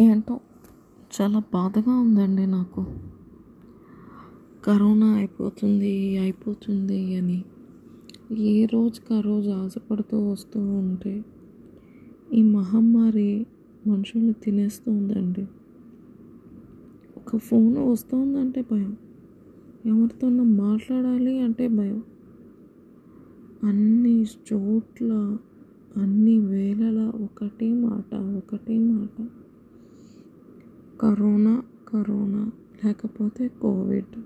ఏంటో 0.00 0.40
చాలా 1.20 1.38
బాధగా 1.38 1.92
ఉందండి 1.92 2.46
నాకు. 2.46 2.86
కరోనా 4.64 5.06
అయిపోతుంది 5.06 6.18
అయిపోతుంది 6.18 7.16
అని. 7.16 7.44
ఏ 8.38 8.64
రోజుకి 8.64 9.14
ఆ 9.14 9.20
రోజు 9.20 9.50
ఆశపడుతూ 9.50 10.30
వస్తూ 10.30 10.60
ఉంటే 10.60 11.24
ఈ 12.32 12.42
మహమ్మారి 12.42 13.46
మనుషుల్ని 13.86 14.32
తినేస్తూ 14.32 14.92
ఉందండి. 14.92 15.48
ఒక 17.16 17.36
ఫోన్ 17.36 17.78
వస్తుందంటే 17.78 18.64
భయం. 18.72 18.96
ఎవరితోనో 19.86 20.44
మాట్లాడాలి 20.44 21.38
అంటే 21.38 21.68
భయం. 21.68 22.02
అన్ని 23.64 24.22
చోట్ల 24.22 25.36
అన్ని 25.96 26.38
వేళలా 26.38 27.12
ఒకటే 27.24 27.72
మాట 27.72 28.14
ఒకటే 28.14 28.78
మాట. 28.78 29.28
కరోనా 31.00 31.62
కరోనా 31.88 32.50
లేకపోతే 32.84 33.48
కోవిడ్. 33.48 34.22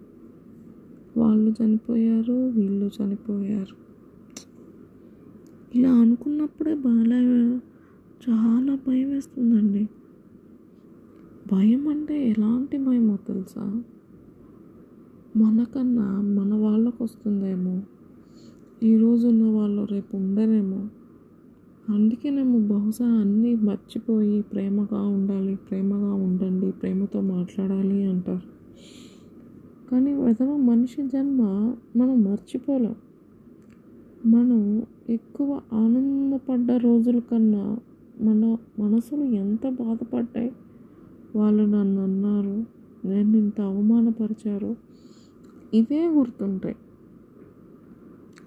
వాళ్ళు 1.18 1.54
చనిపోయారు 1.64 2.32
వీళ్ళు 2.32 2.90
చనిపోయారు. 3.02 3.76
ఇలా 5.74 5.92
అనుకున్నప్పుడే 5.92 6.74
బాగా 6.74 7.60
చాలా 8.28 8.78
భయం 8.88 9.10
వేస్తుందండి. 9.10 9.88
భయం 11.52 11.88
అంటే 11.88 12.28
ఎలాంటి 12.30 12.78
భయమో 12.78 13.16
తెలుసా? 13.16 13.82
మనకన్నా 15.36 16.20
మన 16.20 16.54
వాళ్ళకు 16.54 17.04
వస్తుందేమో 17.04 17.82
ఈరోజు 18.82 19.28
ఉన్న 19.28 19.44
వాళ్ళు 19.44 19.84
రేపు 19.84 20.16
ఉండరేమో? 20.16 20.88
అందుకేనేమో 21.88 22.58
బహుశా 22.58 23.06
అన్నీ 23.06 23.54
మర్చిపోయి 23.54 24.42
ప్రేమగా 24.42 25.02
ఉండాలి 25.02 25.56
ప్రేమగా 25.56 26.14
ఉండండి 26.14 26.70
ప్రేమతో 26.70 27.20
మాట్లాడాలి 27.20 28.04
అంటారు. 28.04 28.46
కానీ 29.90 30.12
విధవ 30.12 30.56
మనిషి 30.56 31.08
జన్మ 31.08 31.42
మనం 31.96 32.24
మర్చిపోలేం. 32.24 32.94
మనం 34.26 34.86
ఎక్కువ 35.08 35.60
ఆనందపడ్డ 35.72 36.72
రోజుల 36.72 37.18
కన్నా 37.18 37.78
మన 38.20 38.56
మనసులు 38.78 39.24
ఎంత 39.24 39.68
బాధపడ్డాయి 39.68 40.52
వాళ్ళు 41.36 41.62
నన్ను 41.62 42.02
అన్నారు 42.02 42.56
నేను 43.08 43.36
ఇంత 43.36 43.60
అవమానపరిచారు 43.60 44.76
ఇవే 45.74 46.08
గుర్తుంటాయి. 46.08 46.76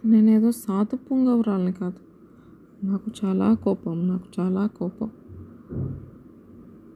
నేనేదో 0.06 0.52
సాతపుంగవరాలని 0.52 1.72
కాదు. 1.72 2.07
నాకు 2.84 3.26
చాలా 3.26 3.54
కోపం 3.54 4.08
నాకు 4.08 4.42
చాలా 4.42 4.68
కోపం. 4.68 5.10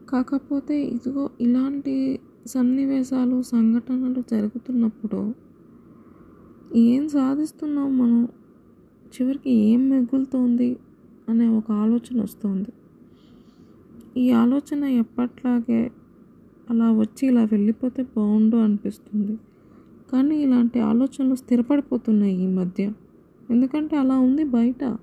కాకపోతే 0.09 0.83
ఇదిగో 0.83 1.29
ఇలాంటి 1.41 2.19
సన్నివేశాలు 2.47 3.41
సంఘటనలు 3.41 4.23
జరుగుతున్నప్పుడు 4.31 5.33
ఏం 6.75 7.09
సాధిస్తున్నాం 7.09 7.97
మనం? 7.97 8.27
చివరికి 9.05 9.49
ఏం 9.49 9.89
మిగులుతోంది 9.89 10.79
అనే 11.29 11.47
ఒక 11.47 11.71
ఆలోచన 11.71 12.21
వస్తుంది. 12.21 12.69
ఈ 14.17 14.31
ఆలోచన 14.31 14.83
ఎప్పట్లాగే 14.83 15.91
అలా 16.69 16.91
వచ్చి 16.91 17.27
ఇలా 17.27 17.43
వెళ్ళిపోతే 17.43 18.03
బాగుండు 18.03 18.57
అనిపిస్తుంది. 18.57 19.39
కానీ 20.11 20.43
ఇలాంటి 20.43 20.79
ఆలోచనలు 20.79 21.35
స్థిరపడిపోతున్నాయి 21.35 22.43
ఈ 22.43 22.47
మధ్య. 22.47 22.91
ఎందుకంటే 23.51 23.95
అలా 23.95 24.19
ఉంది 24.19 24.43
బయట. 24.43 24.97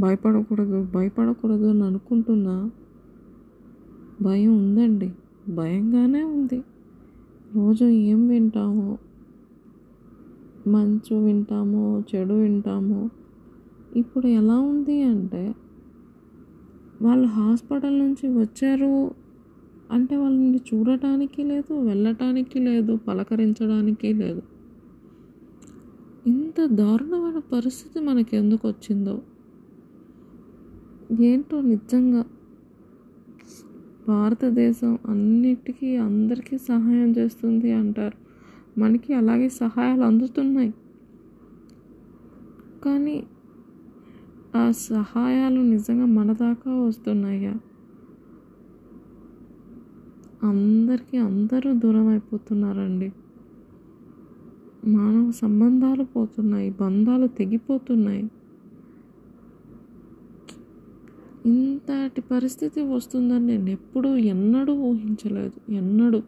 భయపడకూడదు 0.00 0.88
భయపడకూడదు 0.94 1.66
అని 1.66 1.82
అనుకుంటున్నా. 1.82 2.70
భయం 4.22 4.58
ఉందండి. 4.58 5.12
భయంగానే 5.48 6.22
ఉంది. 6.22 6.58
రోజు 7.54 7.84
ఏం 7.84 8.28
వింటామో 8.28 8.98
మంచు 10.66 11.16
వింటామో 11.16 12.00
చెడు 12.00 12.34
వింటామో 12.34 13.10
ఇప్పుడు 13.96 14.26
ఎలా 14.26 14.58
ఉంది 14.60 15.02
అంటే 15.02 15.54
వాళ్ళు 17.02 17.26
హాస్పిటల్ 17.26 17.98
నుంచి 17.98 18.38
వచ్చారు 18.38 19.14
అంటే 19.92 20.16
వాళ్ళని 20.16 20.60
చూడటానికి 20.74 21.44
లేదు 21.44 21.74
వెళ్ళటానికి 21.74 22.58
లేదు 22.58 23.00
పలకరించడానికి 23.08 24.12
లేదు. 24.12 24.42
ఇంత 26.26 26.66
దారుణమైన 26.66 27.38
పరిస్థితి 27.52 28.00
మనకి 28.00 28.36
ఎందుకు 28.36 28.68
వచ్చిందో? 28.68 29.22
ఏంటో 31.12 31.60
నిజంగా? 31.60 32.24
భారతదేశం 34.08 34.98
అన్నిటికీ 35.08 35.96
అందరికీ 35.96 36.58
సహాయం 36.58 37.16
చేస్తుంది 37.16 37.72
అంటారు. 37.72 38.16
మనకి 38.80 39.14
అలాగే 39.14 39.48
సహాయాలు 39.48 40.02
అందుతున్నాయి. 40.02 40.74
కానీ 42.84 43.26
ఆ 44.54 44.70
సహాయాలు 44.70 45.60
నిజంగా 45.60 46.06
మన 46.06 46.32
దాకా 46.32 46.74
వస్తున్నాయా? 46.74 47.54
అందరికీ 50.42 51.16
అందరూ 51.16 51.72
దూరం 51.72 52.06
అయిపోతున్నారండి. 52.06 53.12
మానవ 54.86 55.30
సంబంధాలు 55.30 56.02
పోతున్నాయి 56.04 56.70
బంధాలు 56.70 57.26
తెగిపోతున్నాయి. 57.26 58.30
ఇంతటి 61.46 62.20
పరిస్థితి 62.20 62.80
వస్తుందని 62.80 63.46
నేను 63.46 63.70
ఎప్పుడూ 63.70 64.16
ఎన్నడూ 64.16 64.72
ఊహించలేదు. 64.72 65.72
ఎన్నడూ. 65.72 66.22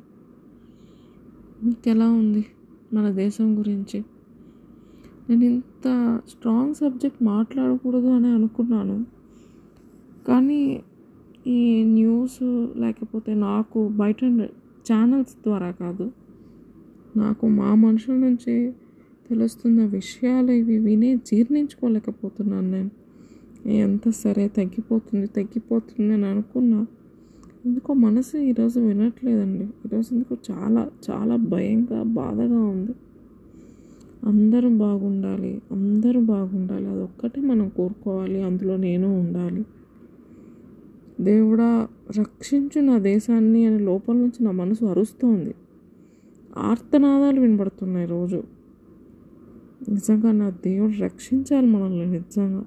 మీకు 1.64 1.88
ఎలా 1.88 2.10
ఉంది 2.10 2.46
మన 2.94 3.10
దేశం 3.10 3.58
గురించి? 3.58 4.04
నేను 5.30 5.44
ఇంత 5.44 6.20
స్ట్రాంగ్ 6.28 6.74
సబ్జెక్ట్ 6.74 7.22
మాట్లాడకూడదు 7.22 8.06
అని 8.06 8.28
అనుకున్నాను. 8.28 9.06
కానీ 10.28 10.82
ఈ 11.46 11.84
న్యూస్ 11.84 12.42
లేకపోతే 12.76 13.34
నాకు 13.34 13.88
బయట 13.88 14.24
ఛానల్స్ 14.92 15.34
ద్వారా 15.34 15.70
కాదు. 15.70 16.12
నాకు 17.16 17.48
మా 17.48 17.74
మనుషుల 17.74 18.14
నుంచి 18.14 18.72
తెలుస్తున్న 19.30 19.84
విషయాలు 19.84 20.50
ఇవి 20.50 20.78
విని 20.78 21.16
జీర్ణించుకోలేకపోతున్నాను 21.16 22.70
నేను. 22.70 22.99
ఎంత 23.66 24.08
సరే 24.08 24.48
తగ్గిపోతుంది 24.48 25.26
తగ్గిపోతుంది 25.26 26.12
అని 26.12 26.26
అనుకున్నా. 26.26 26.86
ఎందుకో 27.66 27.94
మనసు 27.94 28.36
ఈరోజు 28.36 28.80
వినట్లేదండి. 28.80 29.64
ఈరోజు 29.64 30.14
ఎందుకో 30.14 30.36
చాలా 30.50 30.90
చాలా 31.10 31.36
భయంగా 31.36 32.02
బాధగా 32.02 32.58
ఉంది. 32.58 32.92
అందరూ 34.26 34.68
బాగుండాలి 34.68 35.62
అందరూ 35.72 36.20
బాగుండాలి. 36.20 36.86
అదొక్కటే 36.86 37.40
మనం 37.40 37.68
కోరుకోవాలి 37.68 38.42
అందులో 38.42 38.76
నేను 38.76 39.20
ఉండాలి. 39.20 39.64
దేవుడా 41.20 41.88
రక్షించు 42.18 42.80
నా 42.80 42.98
దేశాన్ని 42.98 43.66
అని 43.66 43.78
లోపల 43.78 44.14
నుంచి 44.14 44.44
నా 44.44 44.50
మనసు 44.50 44.84
అరుస్తోంది. 44.84 45.54
ఆర్తనాదాలు 46.58 47.40
వినబడుతున్నాయి 47.40 48.06
రోజు. 48.06 48.42
నిజంగా 49.88 50.32
నా 50.32 50.50
దేవుడు 50.50 51.02
రక్షించాలి 51.02 51.66
మనల్ని 51.66 52.06
నిజంగా. 52.06 52.64